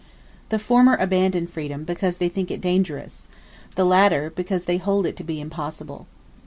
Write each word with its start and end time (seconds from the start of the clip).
The 0.49 0.57
former 0.57 0.95
abandon 0.95 1.45
freedom, 1.45 1.83
because 1.83 2.17
they 2.17 2.27
think 2.27 2.49
it 2.49 2.59
dangerous; 2.59 3.27
the 3.75 3.85
latter, 3.85 4.31
because 4.35 4.65
they 4.65 4.77
hold 4.77 5.05
it 5.05 5.15
to 5.17 5.23
be 5.23 5.39
impossible. 5.39 6.07